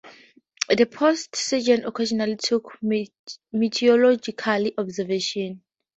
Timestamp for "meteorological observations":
3.51-5.59